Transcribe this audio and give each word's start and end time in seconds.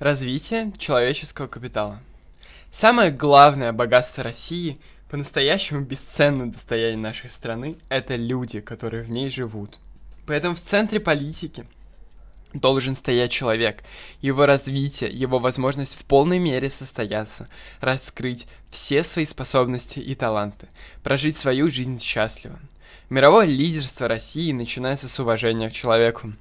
Развитие 0.00 0.72
человеческого 0.78 1.46
капитала. 1.46 2.00
Самое 2.70 3.10
главное 3.10 3.70
богатство 3.74 4.24
России, 4.24 4.80
по-настоящему 5.10 5.82
бесценное 5.82 6.46
достояние 6.46 6.96
нашей 6.96 7.28
страны, 7.28 7.76
это 7.90 8.16
люди, 8.16 8.60
которые 8.60 9.02
в 9.02 9.10
ней 9.10 9.28
живут. 9.28 9.78
Поэтому 10.26 10.54
в 10.54 10.60
центре 10.62 11.00
политики 11.00 11.66
должен 12.54 12.96
стоять 12.96 13.30
человек, 13.30 13.84
его 14.22 14.46
развитие, 14.46 15.10
его 15.10 15.38
возможность 15.38 15.98
в 15.98 16.06
полной 16.06 16.38
мере 16.38 16.70
состояться, 16.70 17.46
раскрыть 17.82 18.46
все 18.70 19.04
свои 19.04 19.26
способности 19.26 19.98
и 19.98 20.14
таланты, 20.14 20.68
прожить 21.02 21.36
свою 21.36 21.68
жизнь 21.68 22.00
счастливо. 22.00 22.58
Мировое 23.10 23.44
лидерство 23.44 24.08
России 24.08 24.50
начинается 24.52 25.10
с 25.10 25.20
уважения 25.20 25.68
к 25.68 25.74
человеку. 25.74 26.32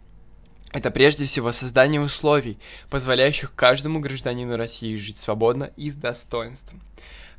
Это 0.72 0.92
прежде 0.92 1.26
всего 1.26 1.52
создание 1.52 2.00
условий, 2.00 2.60
позволяющих 2.90 3.54
каждому 3.56 4.00
гражданину 4.00 4.56
России 4.56 4.96
жить 4.96 5.18
свободно 5.18 5.71
и 5.78 5.89
с 5.89 5.96
достоинством. 5.96 6.80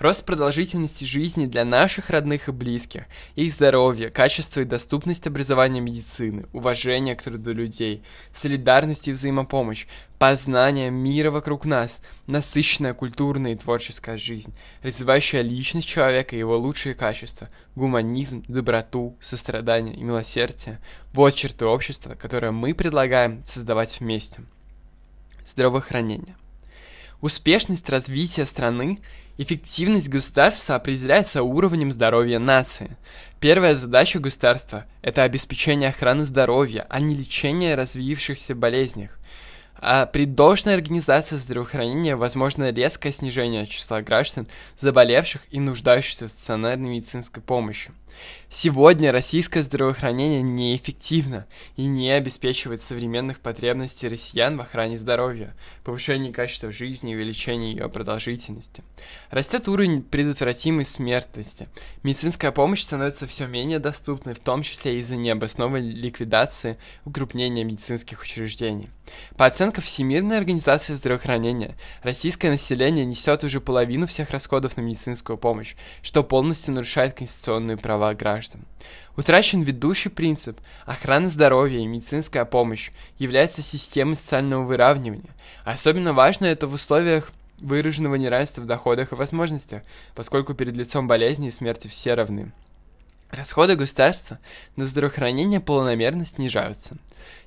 Рост 0.00 0.24
продолжительности 0.24 1.04
жизни 1.04 1.44
для 1.44 1.66
наших 1.66 2.08
родных 2.08 2.48
и 2.48 2.52
близких, 2.52 3.02
их 3.34 3.52
здоровье, 3.52 4.08
качество 4.08 4.62
и 4.62 4.64
доступность 4.64 5.26
образования 5.26 5.82
медицины, 5.82 6.46
уважение 6.54 7.14
к 7.14 7.22
труду 7.22 7.52
людей, 7.52 8.02
солидарность 8.32 9.08
и 9.08 9.12
взаимопомощь, 9.12 9.84
познание 10.18 10.90
мира 10.90 11.30
вокруг 11.30 11.66
нас, 11.66 12.00
насыщенная 12.26 12.94
культурная 12.94 13.52
и 13.52 13.56
творческая 13.56 14.16
жизнь, 14.16 14.56
развивающая 14.82 15.42
личность 15.42 15.86
человека 15.86 16.34
и 16.34 16.38
его 16.38 16.56
лучшие 16.56 16.94
качества, 16.94 17.50
гуманизм, 17.76 18.42
доброту, 18.48 19.18
сострадание 19.20 19.94
и 19.94 20.02
милосердие– 20.02 20.80
вот 21.12 21.34
черты 21.34 21.66
общества, 21.66 22.14
которые 22.14 22.52
мы 22.52 22.72
предлагаем 22.72 23.42
создавать 23.44 24.00
вместе. 24.00 24.40
Здравоохранение. 25.44 26.36
Успешность 27.20 27.90
развития 27.90 28.46
страны 28.46 28.98
Эффективность 29.42 30.10
государства 30.10 30.74
определяется 30.74 31.42
уровнем 31.42 31.90
здоровья 31.92 32.38
нации. 32.38 32.98
Первая 33.40 33.74
задача 33.74 34.18
государства– 34.18 34.84
это 35.02 35.22
обеспечение 35.22 35.88
охраны 35.88 36.24
здоровья, 36.24 36.84
а 36.90 37.00
не 37.00 37.14
лечение 37.14 37.74
развившихся 37.74 38.54
болезней. 38.54 39.08
А 39.80 40.04
при 40.04 40.26
должной 40.26 40.74
организации 40.74 41.36
здравоохранения 41.36 42.14
возможно 42.14 42.70
резкое 42.70 43.12
снижение 43.12 43.66
числа 43.66 44.02
граждан, 44.02 44.46
заболевших 44.78 45.42
и 45.50 45.58
нуждающихся 45.58 46.26
в 46.26 46.30
стационарной 46.30 46.90
медицинской 46.90 47.42
помощи. 47.42 47.90
Сегодня 48.50 49.12
российское 49.12 49.62
здравоохранение 49.62 50.42
неэффективно 50.42 51.46
и 51.76 51.86
не 51.86 52.10
обеспечивает 52.10 52.80
современных 52.80 53.38
потребностей 53.40 54.08
россиян 54.08 54.58
в 54.58 54.60
охране 54.60 54.96
здоровья, 54.96 55.54
повышении 55.84 56.32
качества 56.32 56.72
жизни 56.72 57.12
и 57.12 57.14
увеличении 57.14 57.70
ее 57.70 57.88
продолжительности. 57.88 58.82
Растет 59.30 59.68
уровень 59.68 60.02
предотвратимой 60.02 60.84
смертности. 60.84 61.68
Медицинская 62.02 62.50
помощь 62.50 62.82
становится 62.82 63.26
все 63.26 63.46
менее 63.46 63.78
доступной, 63.78 64.34
в 64.34 64.40
том 64.40 64.62
числе 64.62 64.98
из-за 64.98 65.16
необоснованной 65.16 65.92
ликвидации 65.92 66.76
укрупнения 67.04 67.64
медицинских 67.64 68.20
учреждений. 68.22 68.88
По 69.36 69.46
оценкам 69.46 69.82
Всемирной 69.82 70.38
организации 70.38 70.92
здравоохранения, 70.92 71.76
российское 72.02 72.50
население 72.50 73.04
несет 73.04 73.44
уже 73.44 73.60
половину 73.60 74.06
всех 74.06 74.30
расходов 74.30 74.76
на 74.76 74.82
медицинскую 74.82 75.36
помощь, 75.36 75.74
что 76.02 76.22
полностью 76.22 76.74
нарушает 76.74 77.14
конституционные 77.14 77.76
права 77.76 78.14
граждан. 78.14 78.64
Утрачен 79.16 79.62
ведущий 79.62 80.08
принцип– 80.08 80.58
охрана 80.86 81.28
здоровья 81.28 81.80
и 81.80 81.86
медицинская 81.86 82.44
помощь 82.44 82.90
является 83.18 83.62
системой 83.62 84.16
социального 84.16 84.64
выравнивания. 84.64 85.30
Особенно 85.64 86.12
важно 86.12 86.46
это 86.46 86.66
в 86.66 86.74
условиях 86.74 87.32
выраженного 87.58 88.14
неравенства 88.14 88.62
в 88.62 88.66
доходах 88.66 89.12
и 89.12 89.16
возможностях, 89.16 89.82
поскольку 90.14 90.54
перед 90.54 90.76
лицом 90.76 91.06
болезни 91.06 91.48
и 91.48 91.50
смерти 91.50 91.88
все 91.88 92.14
равны. 92.14 92.52
Расходы 93.30 93.76
государства 93.76 94.40
на 94.74 94.84
здравоохранение 94.84 95.60
полномерно 95.60 96.24
снижаются. 96.24 96.96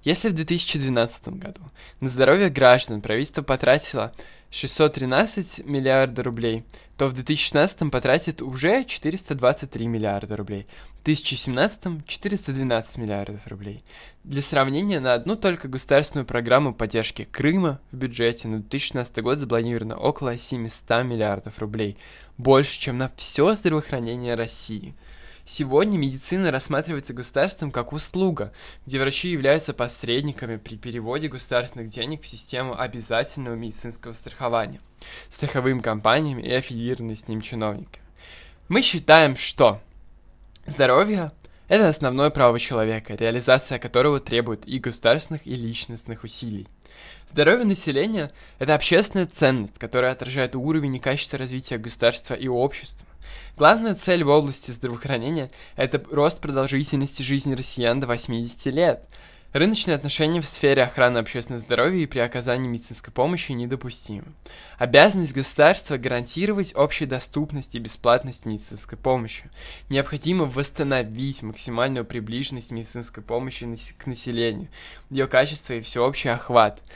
Если 0.03 0.29
в 0.29 0.33
2012 0.33 1.27
году 1.29 1.61
на 1.99 2.07
здоровье 2.07 2.49
граждан 2.49 3.01
правительство 3.01 3.41
потратило 3.41 4.13
613 4.49 5.65
миллиарда 5.65 6.23
рублей, 6.23 6.63
то 6.95 7.07
в 7.07 7.13
2016 7.13 7.91
потратит 7.91 8.41
уже 8.41 8.85
423 8.85 9.87
миллиарда 9.87 10.37
рублей, 10.37 10.67
в 11.01 11.03
2017 11.03 12.05
412 12.07 12.97
миллиардов 12.97 13.45
рублей. 13.47 13.83
Для 14.23 14.41
сравнения, 14.41 15.01
на 15.01 15.13
одну 15.15 15.35
только 15.35 15.67
государственную 15.67 16.25
программу 16.25 16.73
поддержки 16.73 17.27
Крыма 17.29 17.81
в 17.91 17.97
бюджете 17.97 18.47
на 18.47 18.59
2016 18.59 19.17
год 19.21 19.37
запланировано 19.37 19.97
около 19.97 20.37
700 20.37 21.03
миллиардов 21.03 21.59
рублей, 21.59 21.97
больше, 22.37 22.79
чем 22.79 22.99
на 22.99 23.11
все 23.17 23.53
здравоохранение 23.55 24.35
России– 24.35 24.95
Сегодня 25.45 25.97
медицина 25.97 26.51
рассматривается 26.51 27.13
государством 27.13 27.69
как 27.69 27.91
услуга, 27.91 28.53
где 28.85 28.97
врачи 28.97 29.29
являются 29.29 29.73
посредниками 29.73 30.55
при 30.55 30.77
переводе 30.77 31.27
государственных 31.27 31.89
денег 31.89 32.21
в 32.23 32.27
систему 32.27 32.79
обязательного 32.79 33.55
медицинского 33.55 34.13
страхования, 34.13 34.79
страховым 35.27 35.81
компаниям 35.81 36.39
и 36.39 36.49
аффилированные 36.49 37.17
с 37.17 37.27
ним 37.27 37.41
чиновниками. 37.41 38.05
Мы 38.69 38.81
считаем, 38.81 39.35
что 39.35 39.81
здоровье– 40.65 41.33
это 41.67 41.89
основное 41.89 42.29
право 42.29 42.57
человека, 42.57 43.15
реализация 43.15 43.79
которого 43.79 44.21
требует 44.21 44.65
и 44.65 44.79
государственных, 44.79 45.45
и 45.45 45.55
личностных 45.55 46.23
усилий. 46.23 46.67
Здоровье 47.29 47.65
населения– 47.65 48.31
это 48.59 48.75
общественная 48.75 49.27
ценность, 49.27 49.77
которая 49.79 50.11
отражает 50.11 50.55
уровень 50.55 50.95
и 50.95 50.99
качество 50.99 51.37
развития 51.39 51.77
государства 51.77 52.33
и 52.33 52.47
общества. 52.47 53.07
Главная 53.57 53.95
цель 53.95 54.23
в 54.23 54.29
области 54.29 54.71
здравоохранения– 54.71 55.49
это 55.75 56.03
рост 56.11 56.39
продолжительности 56.39 57.21
жизни 57.21 57.55
россиян 57.55 57.99
до 57.99 58.07
80 58.07 58.65
лет. 58.67 59.07
Рыночные 59.53 59.93
отношения 59.93 60.41
в 60.41 60.47
сфере 60.47 60.81
охраны 60.81 61.19
общественного 61.19 61.63
здоровья 61.63 62.01
и 62.01 62.07
при 62.07 62.17
оказании 62.17 62.67
медицинской 62.67 63.13
помощи 63.13 63.51
недопустимы. 63.51 64.33
Обязанность 64.79 65.33
государства 65.33 65.97
гарантировать 65.97 66.71
общую 66.71 67.07
доступность 67.07 67.75
и 67.75 67.79
бесплатность 67.79 68.47
медицинской 68.47 68.97
помощи. 68.97 69.43
Необходимо 69.89 70.45
восстановить 70.45 71.43
максимальную 71.43 72.03
приближенность 72.03 72.71
медицинской 72.71 73.21
помощи 73.21 73.67
к 73.95 74.07
населению, 74.07 74.69
ее 75.11 75.27
качество 75.27 75.73
и 75.73 75.81
всеобщий 75.81 76.31
охват– 76.31 76.81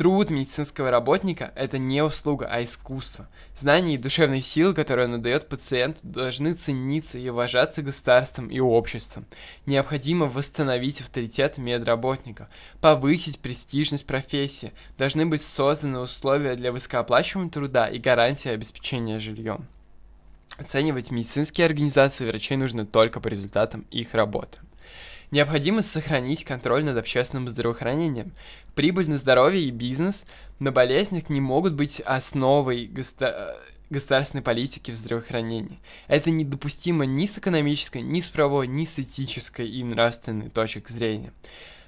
Труд 0.00 0.30
медицинского 0.30 0.90
работника– 0.90 1.52
это 1.56 1.76
не 1.76 2.02
услуга, 2.02 2.48
а 2.50 2.64
искусство. 2.64 3.28
Знания 3.54 3.96
и 3.96 3.98
душевные 3.98 4.40
силы, 4.40 4.72
которые 4.72 5.08
он 5.08 5.20
дает 5.20 5.50
пациенту, 5.50 6.00
должны 6.02 6.54
цениться 6.54 7.18
и 7.18 7.28
уважаться 7.28 7.82
государством 7.82 8.48
и 8.48 8.60
обществом. 8.60 9.26
Необходимо 9.66 10.24
восстановить 10.24 11.02
авторитет 11.02 11.58
медработника, 11.58 12.48
повысить 12.80 13.40
престижность 13.40 14.06
профессии, 14.06 14.72
должны 14.96 15.26
быть 15.26 15.42
созданы 15.42 15.98
условия 15.98 16.56
для 16.56 16.72
высокооплачиваемого 16.72 17.52
труда 17.52 17.86
и 17.86 17.98
гарантия 17.98 18.52
обеспечения 18.52 19.18
жильем. 19.18 19.66
Оценивать 20.56 21.10
медицинские 21.10 21.66
организации 21.66 22.26
врачей 22.26 22.56
нужно 22.56 22.86
только 22.86 23.20
по 23.20 23.28
результатам 23.28 23.84
их 23.90 24.14
работы. 24.14 24.60
Необходимо 25.30 25.82
сохранить 25.82 26.44
контроль 26.44 26.84
над 26.84 26.98
общественным 26.98 27.48
здравоохранением. 27.48 28.32
Прибыль 28.74 29.08
на 29.08 29.16
здоровье 29.16 29.62
и 29.62 29.70
бизнес 29.70 30.24
на 30.58 30.72
болезнях 30.72 31.28
не 31.28 31.40
могут 31.40 31.74
быть 31.74 32.00
основой 32.00 32.86
государ 32.86 33.56
государственной 33.90 34.42
политики 34.42 34.92
в 34.92 34.96
здравоохранении. 34.96 35.80
Это 36.06 36.30
недопустимо 36.30 37.06
ни 37.06 37.26
с 37.26 37.38
экономической, 37.38 38.02
ни 38.02 38.20
с 38.20 38.28
правовой, 38.28 38.68
ни 38.68 38.84
с 38.84 39.00
этической 39.00 39.68
и 39.68 39.82
нравственной 39.82 40.48
точек 40.48 40.88
зрения. 40.88 41.32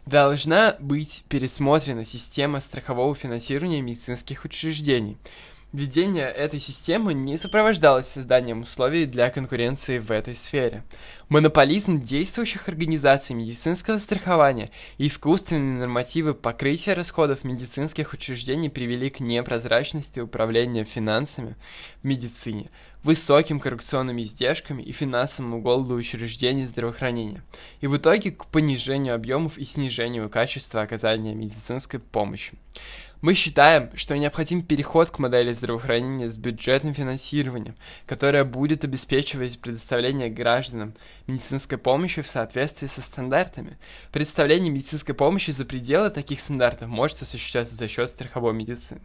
Должна 0.04 0.76
быть 0.80 1.24
пересмотрена 1.28 2.04
система 2.04 2.58
страхового 2.58 3.14
финансирования 3.14 3.80
медицинских 3.80 4.44
учреждений– 4.44 5.16
Введение 5.72 6.26
этой 6.26 6.60
системы 6.60 7.14
не 7.14 7.38
сопровождалось 7.38 8.06
созданием 8.06 8.60
условий 8.60 9.06
для 9.06 9.30
конкуренции 9.30 10.00
в 10.00 10.10
этой 10.10 10.34
сфере. 10.34 10.82
Монополизм 11.30 12.02
действующих 12.02 12.68
организаций 12.68 13.34
медицинского 13.34 13.96
страхования 13.96 14.70
и 14.98 15.06
искусственные 15.06 15.78
нормативы 15.78 16.34
покрытия 16.34 16.92
расходов 16.92 17.42
медицинских 17.42 18.12
учреждений 18.12 18.68
привели 18.68 19.08
к 19.08 19.20
непрозрачности 19.20 20.20
управления 20.20 20.84
финансами 20.84 21.56
в 22.02 22.06
медицине, 22.06 22.68
высоким 23.02 23.58
коррупционными 23.58 24.24
издержками 24.24 24.82
и 24.82 24.92
финансовому 24.92 25.62
голоду 25.62 25.94
учреждений 25.94 26.66
здравоохранения, 26.66 27.42
и 27.80 27.86
в 27.86 27.96
итоге 27.96 28.30
к 28.32 28.44
понижению 28.44 29.14
объемов 29.14 29.56
и 29.56 29.64
снижению 29.64 30.28
качества 30.28 30.82
оказания 30.82 31.34
медицинской 31.34 31.98
помощи. 31.98 32.52
Мы 33.22 33.34
считаем, 33.34 33.88
что 33.94 34.18
необходим 34.18 34.62
переход 34.62 35.12
к 35.12 35.20
модели 35.20 35.52
здравоохранения 35.52 36.28
с 36.28 36.36
бюджетным 36.36 36.92
финансированием, 36.92 37.76
которая 38.04 38.44
будет 38.44 38.84
обеспечивать 38.84 39.60
предоставление 39.60 40.28
гражданам 40.28 40.94
медицинской 41.28 41.78
помощи 41.78 42.20
в 42.20 42.26
соответствии 42.26 42.88
со 42.88 43.00
стандартами. 43.00 43.78
Представление 44.10 44.72
медицинской 44.72 45.14
помощи 45.14 45.52
за 45.52 45.64
пределы 45.64 46.10
таких 46.10 46.40
стандартов 46.40 46.88
может 46.88 47.22
осуществляться 47.22 47.76
за 47.76 47.86
счет 47.86 48.10
страховой 48.10 48.54
медицины. 48.54 49.00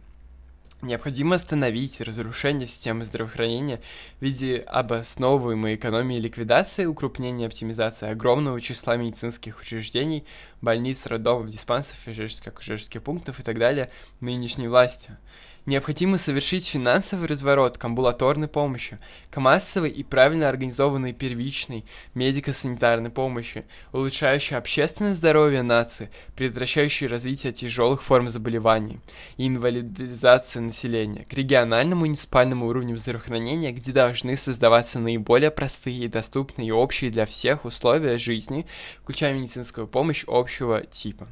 Необходимо 0.80 1.34
остановить 1.34 2.00
разрушение 2.00 2.68
системы 2.68 3.04
здравоохранения 3.04 3.80
в 4.20 4.22
виде 4.22 4.58
обосновываемой 4.58 5.74
экономии 5.74 6.20
ликвидации, 6.20 6.84
укрупнения 6.84 7.44
и 7.44 7.46
оптимизации 7.48 8.08
огромного 8.08 8.60
числа 8.60 8.96
медицинских 8.96 9.60
учреждений, 9.60 10.24
больниц, 10.62 11.06
роддомов, 11.06 11.48
диспансеров, 11.48 11.98
физических 11.98 12.52
акушерских 12.52 13.02
пунктов 13.02 13.40
и 13.40 13.42
так 13.42 13.58
далее 13.58 13.90
нынешней 14.20 14.68
властью. 14.68 15.16
Необходимо 15.66 16.16
совершить 16.16 16.66
финансовый 16.66 17.28
разворот 17.28 17.76
к 17.76 17.84
амбулаторной 17.84 18.48
помощи, 18.48 18.98
к 19.30 19.38
массовой 19.38 19.90
и 19.90 20.02
правильно 20.02 20.48
организованной 20.48 21.12
первичной 21.12 21.84
медико-санитарной 22.14 23.10
помощи, 23.10 23.66
улучшающей 23.92 24.56
общественное 24.56 25.14
здоровье 25.14 25.62
нации, 25.62 26.10
предотвращающей 26.36 27.06
развитие 27.06 27.52
тяжелых 27.52 28.02
форм 28.02 28.28
заболеваний 28.28 29.00
и 29.36 29.46
инвалидизацию 29.46 30.64
населения, 30.64 31.24
к 31.24 31.34
региональному 31.34 32.06
и 32.06 32.08
муниципальному 32.08 32.66
уровню 32.66 32.96
здравоохранения, 32.96 33.72
где 33.72 33.92
должны 33.92 34.36
создаваться 34.36 34.98
наиболее 34.98 35.50
простые, 35.50 36.08
доступные 36.08 36.68
и 36.68 36.72
общие 36.72 37.10
для 37.10 37.26
всех 37.26 37.64
условия 37.64 38.18
жизни, 38.18 38.66
включая 39.02 39.34
медицинскую 39.34 39.86
помощь 39.86 40.24
общего 40.26 40.82
типа. 40.84 41.28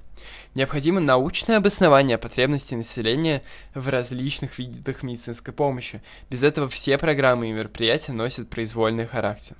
Необходимо 0.55 1.01
научное 1.01 1.59
обоснование 1.59 2.19
потребностей 2.19 2.77
населения 2.77 3.43
в 3.75 3.89
различных 3.89 4.59
видах 4.59 5.03
медицинской 5.03 5.53
помощи. 5.53 6.03
Без 6.31 6.43
этого 6.43 6.69
все 6.69 6.97
программы 6.99 7.51
и 7.51 7.53
мероприятия 7.53 8.13
носят 8.13 8.49
произвольный 8.49 9.07
характер. 9.07 9.57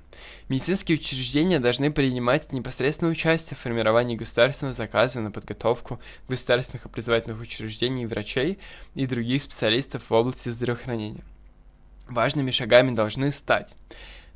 Медицинские 0.49 0.97
учреждения 0.97 1.59
должны 1.59 1.91
принимать 1.91 2.51
непосредственное 2.51 3.11
участие 3.11 3.55
в 3.55 3.61
формировании 3.61 4.15
государственного 4.15 4.73
заказа 4.73 5.21
на 5.21 5.31
подготовку 5.31 5.99
государственных 6.27 6.85
образовательных 6.85 7.41
учреждений 7.41 8.05
врачей 8.05 8.57
и 8.95 9.05
других 9.05 9.43
специалистов 9.43 10.03
в 10.09 10.13
области 10.13 10.49
здравоохранения. 10.49 11.23
Важными 12.09 12.51
шагами 12.51 12.95
должны 12.95 13.31
стать 13.31 13.75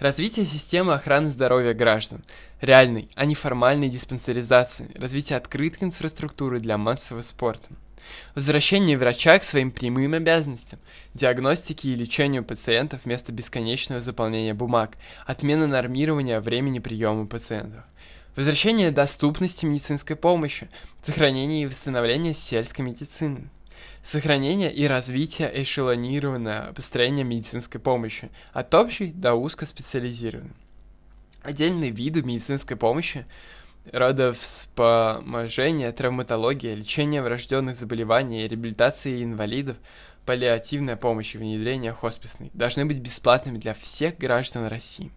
Развитие 0.02 0.48
системы 0.48 0.96
охраны 0.96 1.30
здоровья 1.30 1.76
граждан. 1.76 2.24
Реальной, 2.60 3.08
а 3.14 3.24
не 3.26 3.36
формальной 3.36 3.88
диспансеризации. 3.88 4.90
Развитие 4.96 5.38
открытой 5.38 5.90
инфраструктуры 5.90 6.60
для 6.60 6.80
массового 6.80 7.22
спорта. 7.22 7.70
Возвращение 8.34 8.98
врача 8.98 9.38
к 9.38 9.44
своим 9.44 9.70
прямым 9.70 10.16
обязанностям, 10.16 10.80
диагностике 11.14 11.90
и 11.90 11.96
лечению 11.96 12.44
пациентов 12.44 13.02
вместо 13.06 13.32
бесконечного 13.32 14.02
заполнения 14.02 14.56
бумаг, 14.56 14.98
отмена 15.28 15.68
нормирования 15.68 16.42
времени 16.42 16.80
приема 16.80 17.28
пациентов. 17.28 17.84
Возвращение 18.36 18.90
доступности 18.90 19.68
медицинской 19.68 20.16
помощи, 20.16 20.68
сохранение 21.04 21.62
и 21.62 21.68
восстановление 21.68 22.34
сельской 22.34 22.84
медицины 22.84 23.52
сохранение 24.02 24.74
и 24.74 24.88
развитие 24.88 25.52
эшелонированного 25.62 26.74
построения 26.74 27.24
медицинской 27.24 27.80
помощи 27.80 28.30
от 28.54 28.74
общей 28.74 29.12
до 29.12 29.36
узкоспециализированной. 29.36 30.56
Отдельные 31.44 31.92
виды 31.92 32.22
медицинской 32.22 32.78
помощи 32.78 33.26
родовспоможение, 33.92 35.92
травматология, 35.92 36.74
лечение 36.74 37.22
врожденных 37.22 37.76
заболеваний, 37.76 38.48
реабилитация 38.48 39.24
инвалидов, 39.24 39.78
паллиативная 40.26 40.98
помощь 40.98 41.36
и 41.36 41.38
внедрение 41.38 41.94
хосписной 41.94 42.52
должны 42.54 42.86
быть 42.86 43.00
бесплатными 43.00 43.58
для 43.58 43.74
всех 43.74 44.18
граждан 44.18 44.68
России. 44.68 45.12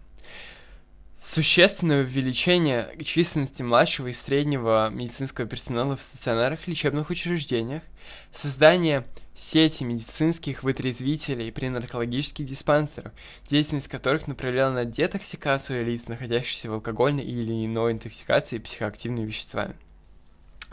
Существенное 1.17 2.03
увеличение 2.03 2.93
численности 3.03 3.63
младшего 3.63 4.07
и 4.07 4.13
среднего 4.13 4.89
медицинского 4.89 5.47
персонала 5.47 5.95
в 5.95 6.01
стационарных 6.01 6.67
лечебных 6.67 7.09
учреждениях, 7.09 7.83
создание 8.31 9.05
сети 9.35 9.83
медицинских 9.83 10.63
вытрезвителей 10.63 11.51
при 11.51 11.69
наркологических 11.69 12.45
диспансерах, 12.45 13.13
деятельность 13.47 13.87
которых 13.87 14.27
направляла 14.27 14.73
на 14.73 14.85
детоксикацию 14.85 15.85
лиц, 15.85 16.07
находящихся 16.07 16.69
в 16.69 16.73
алкогольной 16.73 17.23
или 17.23 17.65
иной 17.65 17.93
интоксикации 17.93 18.59
психоактивными 18.59 19.25
веществами. 19.25 19.75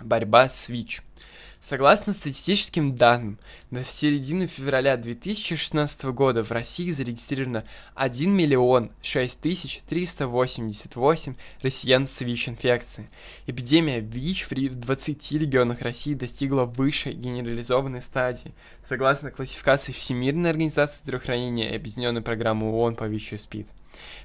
Борьба 0.01 0.49
с 0.49 0.69
ВИЧ– 0.69 1.03
Согласно 1.63 2.13
статистическим 2.13 2.97
данным, 2.97 3.39
на 3.71 3.85
середину 3.85 4.49
февраля 4.49 4.97
2016 4.97 6.07
года 6.07 6.43
в 6.43 6.51
России 6.51 6.91
зарегистрировано 6.91 7.63
1 7.95 8.33
миллион 8.33 8.91
6 9.01 9.41
тысяч 9.41 9.81
388 9.87 11.37
россиян 11.63 12.09
с 12.09 12.21
ВИЧ-инфекцией. 12.21 13.09
Эпидемия 13.47 14.01
ВИЧ 14.01 14.49
в 14.51 14.75
20 14.75 15.33
регионах 15.35 15.83
России 15.83 16.15
достигла 16.15 16.65
высшей 16.65 17.13
генерализованной 17.13 18.01
стадии, 18.01 18.55
согласно 18.85 19.31
классификации 19.31 19.93
Всемирной 19.93 20.51
организации 20.51 21.03
здравоохранения 21.03 21.71
и 21.71 21.77
Объединенной 21.77 22.23
программы 22.23 22.73
ООН 22.73 22.97
по 22.97 23.05
ВИЧ 23.05 23.35
и 23.35 23.39
СПИД. 23.39 23.69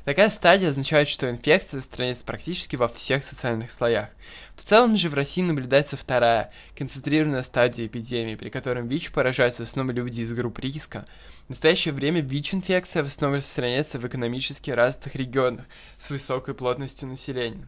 Такая 0.03 0.29
стадия 0.29 0.69
означает, 0.69 1.09
что 1.09 1.29
инфекция 1.29 1.79
распространяется 1.79 2.25
практически 2.25 2.75
во 2.75 2.87
всех 2.87 3.23
социальных 3.23 3.71
слоях. 3.71 4.09
В 4.55 4.63
целом 4.63 4.95
же 4.95 5.09
в 5.09 5.13
России 5.13 5.41
наблюдается 5.41 5.97
вторая, 5.97 6.51
концентрированная 6.77 7.41
стадия 7.41 7.87
эпидемии, 7.87 8.35
при 8.35 8.49
которой 8.49 8.85
ВИЧ 8.85 9.11
поражаются 9.11 9.65
в 9.65 9.67
основном 9.67 9.95
люди 9.95 10.21
из 10.21 10.31
групп 10.31 10.59
риска. 10.59 11.05
В 11.45 11.49
настоящее 11.49 11.93
время 11.93 12.21
ВИЧ-инфекция 12.21 13.03
в 13.03 13.07
основном 13.07 13.37
распространяется 13.37 13.99
в 13.99 14.07
экономически 14.07 14.71
развитых 14.71 15.15
регионах 15.15 15.65
с 15.97 16.09
высокой 16.09 16.53
плотностью 16.53 17.07
населения. 17.07 17.67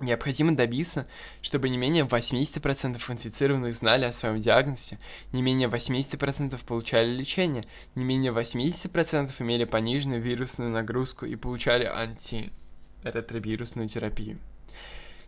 Необходимо 0.00 0.56
добиться, 0.56 1.06
чтобы 1.42 1.68
не 1.68 1.76
менее 1.76 2.04
80% 2.04 2.98
инфицированных 3.12 3.74
знали 3.74 4.06
о 4.06 4.12
своем 4.12 4.40
диагнозе, 4.40 4.98
не 5.32 5.42
менее 5.42 5.68
80% 5.68 6.58
получали 6.64 7.12
лечение, 7.12 7.64
не 7.94 8.04
менее 8.04 8.32
80% 8.32 9.30
имели 9.40 9.64
пониженную 9.64 10.22
вирусную 10.22 10.70
нагрузку 10.70 11.26
и 11.26 11.36
получали 11.36 11.84
антиретровирусную 11.84 13.88
терапию. 13.88 14.38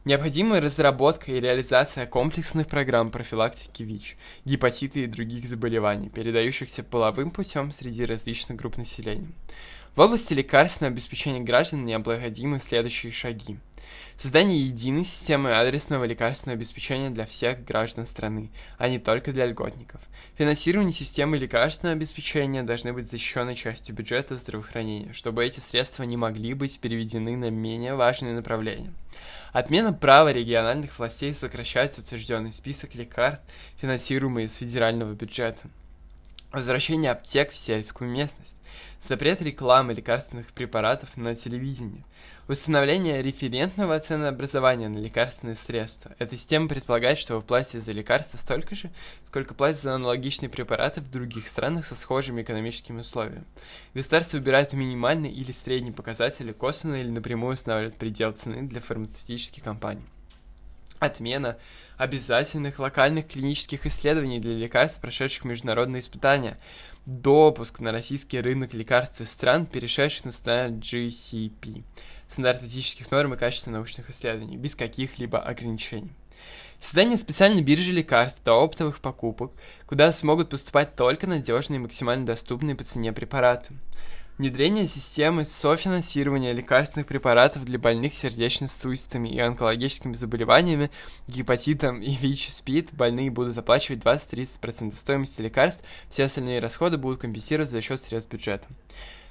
Необходима 0.07 0.61
разработка 0.61 1.31
и 1.31 1.39
реализация 1.39 2.07
комплексных 2.07 2.67
программ 2.67 3.13
профилактики 3.13 3.85
ВИЧ, 3.85 4.17
гепатита 4.47 5.01
и 5.01 5.07
других 5.07 5.47
заболеваний, 5.47 6.09
передающихся 6.09 6.83
половым 6.83 7.31
путем 7.31 7.71
среди 7.71 8.05
различных 8.05 8.59
групп 8.59 8.79
населения. 8.79 9.29
В 9.95 10.01
области 10.01 10.33
лекарственного 10.33 10.95
обеспечения 10.95 11.41
граждан 11.41 11.85
необходимы 11.85 12.59
следующие 12.61 13.13
шаги. 13.13 13.59
Создание 14.17 14.67
единой 14.67 15.05
системы 15.05 15.53
адресного 15.53 16.05
лекарственного 16.05 16.57
обеспечения 16.57 17.11
для 17.11 17.27
всех 17.27 17.63
граждан 17.63 18.07
страны, 18.07 18.51
а 18.79 18.89
не 18.89 18.99
только 18.99 19.33
для 19.33 19.45
льготников. 19.45 20.01
Финансирование 20.39 20.95
системы 20.95 21.37
лекарственного 21.37 21.95
обеспечения 21.95 22.63
должны 22.63 22.95
быть 22.95 23.11
защищенной 23.11 23.55
частью 23.55 23.95
бюджета 23.95 24.39
здравоохранения, 24.39 25.13
чтобы 25.13 25.45
эти 25.45 25.61
средства 25.61 26.05
не 26.05 26.17
могли 26.17 26.55
быть 26.55 26.81
переведены 26.81 27.37
на 27.37 27.51
менее 27.51 27.95
важные 27.95 28.33
направления. 28.33 28.95
Отмена 29.53 29.93
права 29.93 30.33
региональных 30.33 30.99
властей 30.99 31.35
сокращать 31.35 31.99
утвержденный 31.99 32.53
список 32.53 32.95
лекарств, 32.95 33.45
финансируемые 33.77 34.47
из 34.47 34.57
федерального 34.57 35.13
бюджета. 35.13 35.69
Возвращение 36.53 37.11
аптек 37.11 37.51
в 37.51 37.57
сельскую 37.57 38.11
местность. 38.11 38.57
Запрет 39.01 39.41
рекламы 39.41 39.95
лекарственных 39.95 40.49
препаратов 40.53 41.17
на 41.17 41.35
телевидении. 41.35 42.05
Установление 42.47 43.23
референтного 43.23 43.99
ценообразования 43.99 44.91
на 44.91 44.99
лекарственные 44.99 45.55
средства. 45.55 46.15
Эта 46.19 46.37
система 46.37 46.69
предполагает, 46.69 47.19
что 47.19 47.37
вы 47.37 47.43
платите 47.43 47.81
за 47.81 47.93
лекарства 47.93 48.37
столько 48.37 48.75
же, 48.75 48.91
сколько 49.25 49.55
платят 49.55 49.81
за 49.81 49.95
аналогичные 49.95 50.51
препараты 50.51 51.01
в 51.01 51.11
других 51.11 51.49
странах 51.49 51.87
со 51.87 51.95
схожими 51.95 52.43
экономическими 52.43 53.01
условиями. 53.01 53.45
Государство 53.95 54.37
выбирает 54.37 54.75
минимальный 54.75 55.33
или 55.33 55.53
средний 55.53 55.93
показатели, 55.93 56.53
косвенно 56.53 56.97
или 56.97 57.09
напрямую 57.09 57.55
устанавливает 57.55 57.97
предел 57.97 58.33
цены 58.33 58.63
для 58.69 58.83
фармацевтических 58.83 59.63
компаний. 59.63 60.05
Отмена 60.99 61.57
обязательных 62.03 62.81
локальных 62.81 63.29
клинических 63.29 63.87
исследований 63.87 64.41
для 64.41 64.57
лекарств, 64.57 65.01
прошедших 65.01 65.45
международные 65.45 66.01
испытания. 66.01 66.59
Допуск 67.07 67.79
на 67.79 67.93
российский 67.93 68.41
рынок 68.41 68.75
лекарств 68.75 69.21
из 69.21 69.31
стран, 69.31 69.67
перешедших 69.67 70.25
на 70.25 70.33
стандарт 70.33 70.85
GCP, 70.85 71.85
стандарт 72.27 72.63
этических 72.65 73.11
норм 73.13 73.35
и 73.35 73.37
качества 73.37 73.71
научных 73.71 74.11
исследований, 74.11 74.57
без 74.57 74.75
каких-либо 74.75 75.39
ограничений. 75.39 76.11
Создание 76.81 77.17
специальной 77.17 77.63
биржи 77.63 77.93
лекарств 77.93 78.43
до 78.45 78.55
оптовых 78.55 78.99
покупок, 78.99 79.53
куда 79.87 80.11
смогут 80.13 80.49
поступать 80.49 80.97
только 80.97 81.29
надежные 81.29 81.77
и 81.77 81.81
максимально 81.81 82.27
доступные 82.27 82.75
по 82.75 82.83
цене 82.83 83.13
препараты. 83.13 83.75
Внедрение 84.39 84.87
системы 84.87 85.45
софинансирования 85.45 86.53
лекарственных 86.53 87.07
препаратов 87.07 87.67
для 87.67 87.79
больных 87.79 88.15
сердечно-сосудистыми 88.15 89.29
и 89.29 89.39
онкологическими 89.39 90.15
заболеваниями, 90.15 90.91
гепатитом 91.29 92.01
и 92.01 92.15
ВИЧ-СПИД 92.15 92.95
больные 92.95 93.31
будут 93.31 93.59
оплачивать 93.59 94.03
20-30% 94.03 94.97
стоимости 94.97 95.43
лекарств, 95.43 95.85
все 96.09 96.25
остальные 96.25 96.61
расходы 96.61 96.97
будут 96.97 97.21
компенсировать 97.21 97.71
за 97.71 97.83
счет 97.83 98.01
средств 98.01 98.33
бюджета. 98.33 98.67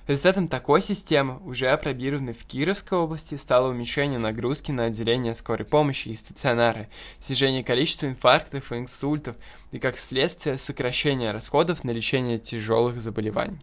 Результатом 0.05 0.47
такой 0.47 0.81
системы, 0.83 1.39
уже 1.45 1.69
опробированной 1.69 2.33
в 2.33 2.45
Кировской 2.45 2.99
области, 2.99 3.35
стало 3.35 3.69
уменьшение 3.69 4.19
нагрузки 4.19 4.71
на 4.71 4.85
отделение 4.85 5.33
скорой 5.33 5.65
помощи 5.65 6.09
и 6.09 6.15
стационары, 6.15 6.89
снижение 7.19 7.63
количества 7.63 8.05
инфарктов 8.05 8.71
и 8.71 8.77
инсультов 8.77 9.35
и, 9.71 9.79
как 9.79 9.97
следствие, 9.97 10.57
сокращение 10.57 11.31
расходов 11.31 11.83
на 11.83 11.89
лечение 11.89 12.37
тяжелых 12.37 13.01
заболеваний. 13.01 13.59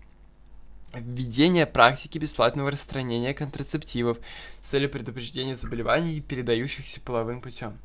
Введение 0.94 1.66
практики 1.66 2.18
бесплатного 2.18 2.70
распространения 2.70 3.34
контрацептивов 3.34 4.18
с 4.62 4.70
целью 4.70 4.88
предупреждения 4.88 5.54
заболеваний, 5.54 6.20
передающихся 6.20 7.00
половым 7.00 7.42
путем. 7.42 7.78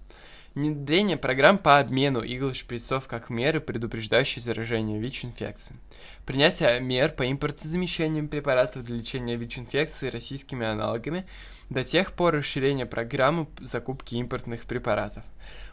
Внедрение 0.55 1.17
программ 1.17 1.57
по 1.57 1.79
обмену 1.79 2.21
игл 2.21 2.49
и 2.49 2.53
шприцов 2.53 3.07
как 3.07 3.31
меры, 3.31 3.59
предупреждающие 3.59 4.41
заражение 4.41 4.99
ВИЧ-инфекцией. 4.99 5.79
Принятие 6.27 6.79
мер 6.79 7.11
по 7.11 7.29
импортозамещению 7.29 8.29
препаратов 8.29 8.83
для 8.83 8.97
лечения 8.97 9.35
ВИЧ-инфекции 9.35 10.09
российскими 10.09 10.65
аналогами 10.65 11.25
до 11.71 11.83
тех 11.83 12.13
пор 12.13 12.35
расширение 12.35 12.85
программы 12.85 13.47
закупки 13.59 14.13
импортных 14.15 14.65
препаратов. 14.65 15.23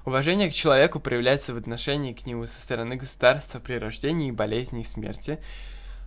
Уважение 0.06 0.50
к 0.50 0.54
человеку 0.54 0.98
проявляется 0.98 1.52
в 1.52 1.58
отношении 1.58 2.14
к 2.14 2.24
нему 2.24 2.46
со 2.46 2.58
стороны 2.58 2.96
государства 2.96 3.60
при 3.60 3.74
рождении 3.74 4.30
болезни 4.30 4.80
и 4.80 4.84
смерти. 4.84 5.38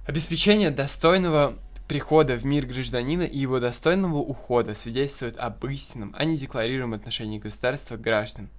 Обеспечение 0.05 0.69
достойного 0.69 1.57
прихода 1.87 2.35
в 2.35 2.45
мир 2.45 2.65
гражданина 2.65 3.23
и 3.23 3.37
его 3.37 3.59
достойного 3.59 4.17
ухода 4.17 4.75
свидетельствует 4.75 5.37
об 5.37 5.63
истинном, 5.65 6.13
а 6.17 6.25
не 6.25 6.37
декларируемом 6.37 6.95
отношении 6.95 7.39
государства 7.39 7.95
к 7.95 8.01
гражданам. 8.01 8.49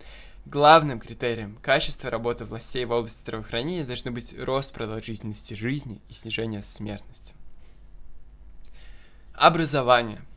Главным 0.46 1.00
критерием 1.00 1.56
качества 1.62 2.10
работы 2.10 2.44
властей 2.44 2.84
в 2.86 2.92
области 2.92 3.20
здравоохранения 3.20 3.84
должны 3.84 4.10
быть 4.10 4.34
рост 4.38 4.72
продолжительности 4.72 5.54
жизни 5.54 6.00
и 6.08 6.14
снижение 6.14 6.62
смертности. 6.62 7.34
Образование– 9.34 10.22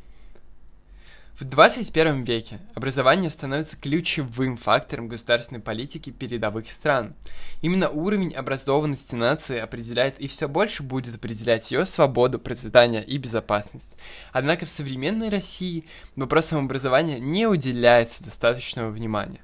в 1.39 1.43
21 1.43 2.23
веке 2.23 2.59
образование 2.73 3.29
становится 3.29 3.77
ключевым 3.77 4.57
фактором 4.57 5.07
государственной 5.07 5.61
политики 5.61 6.09
передовых 6.09 6.71
стран. 6.71 7.13
Именно 7.61 7.89
уровень 7.89 8.33
образованности 8.33 9.13
нации 9.13 9.59
определяет 9.59 10.19
и 10.19 10.25
все 10.25 10.47
больше 10.49 10.81
будет 10.81 11.13
определять 11.13 11.69
ее 11.69 11.85
свободу, 11.85 12.39
процветание 12.39 13.05
и 13.05 13.19
безопасность. 13.19 13.97
Однако 14.31 14.65
в 14.65 14.69
современной 14.69 15.29
России 15.29 15.85
вопросам 16.15 16.65
образования 16.65 17.19
не 17.19 17.45
уделяется 17.45 18.23
достаточного 18.23 18.89
внимания. 18.89 19.41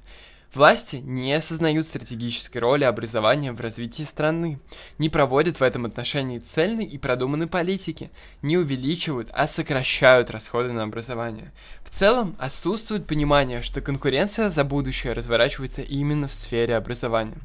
Власти 0.54 0.96
не 0.96 1.32
осознают 1.32 1.84
стратегической 1.84 2.58
роли 2.58 2.84
образования 2.84 3.52
в 3.52 3.60
развитии 3.60 4.04
страны, 4.04 4.60
не 4.98 5.08
проводят 5.08 5.58
в 5.58 5.62
этом 5.64 5.84
отношении 5.84 6.38
цельной 6.38 6.84
и 6.84 6.96
продуманной 6.96 7.48
политики, 7.48 8.10
не 8.40 8.56
увеличивают, 8.56 9.30
а 9.32 9.48
сокращают 9.48 10.30
расходы 10.30 10.70
на 10.70 10.84
образование. 10.84 11.50
В 11.82 11.90
целом, 11.90 12.36
отсутствует 12.38 13.04
понимание, 13.04 13.62
что 13.62 13.80
конкуренция 13.80 14.48
за 14.48 14.62
будущее 14.62 15.12
разворачивается 15.12 15.82
именно 15.82 16.28
в 16.28 16.34
сфере 16.34 16.76
образования. 16.76 17.38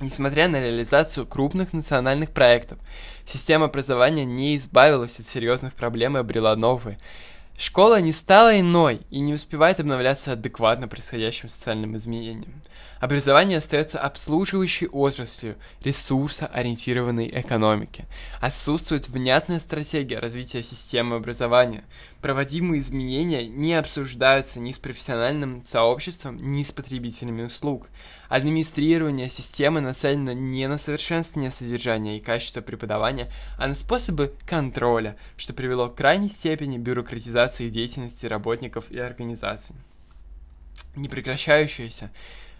Несмотря 0.00 0.48
на 0.48 0.60
реализацию 0.60 1.26
крупных 1.26 1.72
национальных 1.72 2.32
проектов, 2.32 2.78
система 3.24 3.66
образования 3.66 4.24
не 4.24 4.56
избавилась 4.56 5.20
от 5.20 5.28
серьезных 5.28 5.74
проблем 5.74 6.16
и 6.16 6.20
обрела 6.20 6.56
новые– 6.56 6.98
Школа 7.58 8.02
не 8.02 8.12
стала 8.12 8.60
иной 8.60 9.00
и 9.10 9.18
не 9.18 9.32
успевает 9.32 9.80
обновляться 9.80 10.32
адекватно 10.32 10.88
происходящим 10.88 11.48
социальным 11.48 11.96
изменениям. 11.96 12.62
Образование 13.00 13.58
остается 13.58 13.98
обслуживающей 13.98 14.88
отраслью 14.88 15.56
ресурсоориентированной 15.82 17.30
экономики. 17.40 18.04
Отсутствует 18.40 19.08
внятная 19.08 19.58
стратегия 19.58 20.18
развития 20.18 20.62
системы 20.62 21.16
образования. 21.16 21.84
Проводимые 22.20 22.80
изменения 22.80 23.46
не 23.46 23.74
обсуждаются 23.74 24.60
ни 24.60 24.70
с 24.70 24.78
профессиональным 24.78 25.64
сообществом, 25.64 26.36
ни 26.36 26.62
с 26.62 26.72
потребителями 26.72 27.44
услуг. 27.44 27.88
Администрирование 28.28 29.28
системы 29.28 29.80
нацелено 29.80 30.32
не 30.32 30.66
на 30.66 30.78
совершенствование 30.78 31.50
содержания 31.50 32.16
и 32.16 32.20
качества 32.20 32.60
преподавания, 32.60 33.30
а 33.56 33.68
на 33.68 33.74
способы 33.74 34.34
контроля, 34.46 35.16
что 35.36 35.54
привело 35.54 35.88
к 35.88 35.96
крайней 35.96 36.28
степени 36.28 36.78
бюрократизации 36.78 37.70
деятельности 37.70 38.26
работников 38.26 38.90
и 38.90 38.98
организаций. 38.98 39.76
Непрекращающаяся 40.94 42.10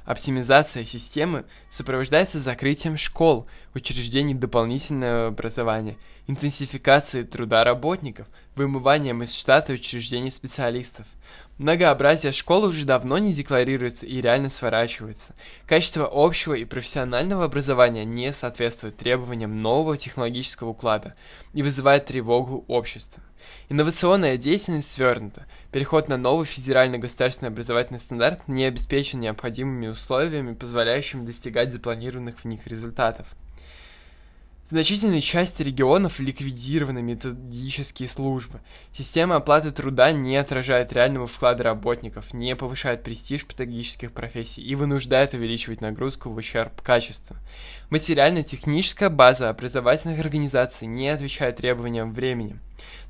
Оптимизация 0.06 0.84
системы 0.84 1.44
сопровождается 1.68 2.38
закрытием 2.38 2.96
школ, 2.96 3.48
учреждений 3.74 4.34
дополнительного 4.34 5.26
образования, 5.26 5.96
интенсификацией 6.28 7.24
труда 7.24 7.64
работников, 7.64 8.28
вымыванием 8.54 9.24
из 9.24 9.34
штата 9.34 9.72
учреждений 9.72 10.30
специалистов. 10.30 11.08
Многообразие 11.58 12.32
школы 12.32 12.68
уже 12.68 12.84
давно 12.84 13.16
не 13.16 13.32
декларируется 13.32 14.04
и 14.04 14.20
реально 14.20 14.50
сворачивается. 14.50 15.34
Качество 15.66 16.06
общего 16.12 16.52
и 16.52 16.66
профессионального 16.66 17.44
образования 17.44 18.04
не 18.04 18.30
соответствует 18.34 18.98
требованиям 18.98 19.62
нового 19.62 19.96
технологического 19.96 20.68
уклада 20.68 21.14
и 21.54 21.62
вызывает 21.62 22.04
тревогу 22.04 22.66
общества. 22.68 23.22
Инновационная 23.70 24.36
деятельность 24.36 24.92
свернута. 24.92 25.46
Переход 25.72 26.08
на 26.08 26.18
новый 26.18 26.44
федеральный 26.44 26.98
государственный 26.98 27.50
образовательный 27.50 28.00
стандарт 28.00 28.46
не 28.48 28.64
обеспечен 28.64 29.20
необходимыми 29.20 29.86
условиями, 29.86 30.52
позволяющими 30.52 31.24
достигать 31.24 31.72
запланированных 31.72 32.40
в 32.40 32.44
них 32.44 32.66
результатов. 32.66 33.28
В 34.66 34.70
значительной 34.70 35.20
части 35.20 35.62
регионов 35.62 36.18
ликвидированы 36.18 37.00
методические 37.00 38.08
службы. 38.08 38.60
Система 38.92 39.36
оплаты 39.36 39.70
труда 39.70 40.10
не 40.10 40.36
отражает 40.36 40.92
реального 40.92 41.28
вклада 41.28 41.62
работников, 41.62 42.34
не 42.34 42.56
повышает 42.56 43.04
престиж 43.04 43.44
педагогических 43.44 44.10
профессий 44.10 44.64
и 44.64 44.74
вынуждает 44.74 45.34
увеличивать 45.34 45.82
нагрузку 45.82 46.30
в 46.30 46.36
ущерб 46.36 46.82
качеству. 46.82 47.36
Материально-техническая 47.90 49.08
база 49.08 49.50
образовательных 49.50 50.18
организаций 50.18 50.88
не 50.88 51.10
отвечает 51.10 51.58
требованиям 51.58 52.12
времени 52.12 52.58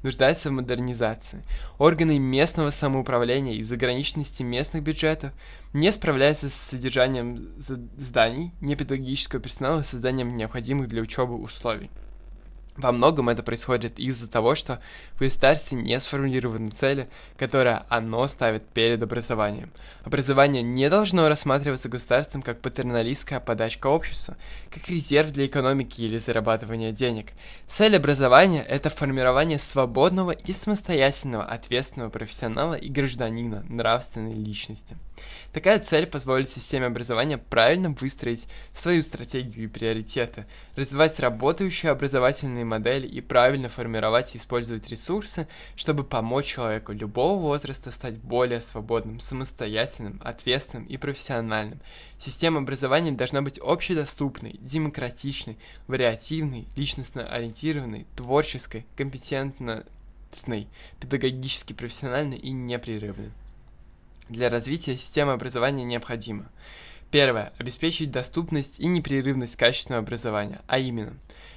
нуждается 0.03 0.51
в 0.51 0.53
модернизации. 0.53 1.43
Органы 1.79 2.19
местного 2.19 2.71
самоуправления 2.71 3.55
из-за 3.55 3.75
ограниченности 3.75 4.43
местных 4.43 4.83
бюджетов 4.83 5.33
не 5.73 5.93
справляются 5.93 6.49
с 6.49 6.55
содержанием 6.55 7.53
зданий, 7.59 8.53
непедагогического 8.61 9.43
персонала 9.43 9.81
и 9.81 9.85
созданием 9.85 10.35
необходимых 10.35 10.89
для 10.89 11.03
учебы 11.03 11.35
условий. 11.47 11.91
Во 12.77 12.93
многом 12.93 13.31
это 13.31 13.43
происходит 13.43 13.99
из-за 13.99 14.29
того, 14.29 14.55
что 14.55 14.81
в 15.15 15.21
государстве 15.21 15.79
не 15.79 15.99
сформулированы 15.99 16.71
цели, 16.71 17.09
которые 17.39 17.83
оно 17.89 18.29
ставит 18.29 18.67
перед 18.69 19.03
образованием. 19.03 19.71
Образование 20.05 20.63
не 20.63 20.91
должно 20.91 21.29
рассматриваться 21.29 21.89
государством 21.89 22.43
как 22.43 22.61
патерналистская 22.61 23.41
подачка 23.41 23.87
обществу, 23.87 24.35
как 24.71 24.89
резерв 24.89 25.31
для 25.33 25.47
экономики 25.47 26.03
или 26.03 26.19
зарабатывания 26.19 26.93
денег. 26.93 27.29
Цель 27.67 27.97
образования– 27.97 28.63
это 28.69 28.91
формирование 28.91 29.59
свободного 29.59 30.33
и 30.33 30.53
самостоятельного 30.53 31.45
ответственного 31.45 32.11
профессионала 32.11 32.75
и 32.75 32.91
гражданина, 32.91 33.65
нравственной 33.69 34.35
личности. 34.35 34.99
Такая 35.53 35.79
цель 35.79 36.07
позволит 36.07 36.51
системе 36.51 36.87
образования 36.87 37.39
правильно 37.39 37.89
выстроить 37.99 38.47
свою 38.75 39.01
стратегию 39.01 39.65
и 39.65 39.69
приоритеты, 39.69 40.45
развивать 40.75 41.19
работающие 41.19 41.91
образовательные 41.91 42.66
модели 42.67 43.07
и 43.07 43.21
правильно 43.21 43.69
формировать 43.69 44.35
и 44.35 44.39
использовать 44.39 44.89
ресурсы, 44.91 45.49
чтобы 45.75 46.05
помочь 46.05 46.47
человеку 46.47 46.93
любого 46.93 47.41
возраста 47.41 47.91
стать 47.91 48.19
более 48.19 48.61
свободным, 48.61 49.21
самостоятельным, 49.21 50.21
ответственным 50.23 50.87
и 50.87 50.97
профессиональным. 50.97 51.81
Система 52.19 52.59
образования 52.59 53.13
должна 53.13 53.41
быть 53.41 53.59
общедоступной, 53.59 54.57
демократичной, 54.61 55.57
вариативной, 55.87 56.67
личностно 56.77 57.27
ориентированной, 57.27 58.07
творческой, 58.15 58.85
компетентной, 58.97 59.85
педагогически 61.01 61.73
профессиональной 61.73 62.37
и 62.37 62.51
непрерывной. 62.51 63.31
Для 64.29 64.51
развития 64.51 64.97
системы 64.97 65.33
образования 65.33 65.85
необходимо 65.85 66.47
Первое. 67.11 67.53
Обеспечить 67.59 68.11
доступность 68.11 68.81
и 68.81 68.87
непрерывность 68.87 69.57
качественного 69.57 70.03
образования, 70.03 70.61
а 70.67 70.79
именно 70.79 71.15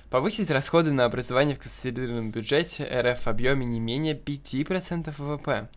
Повысить 0.09 0.49
расходы 0.49 0.91
на 0.91 1.05
образование 1.05 1.55
в 1.55 1.59
консолидированном 1.59 2.31
бюджете 2.31 2.83
РФ 2.83 3.21
в 3.21 3.27
объеме 3.27 3.67
не 3.67 3.79
менее 3.79 4.19
5% 4.19 5.13
ВВП. 5.15 5.69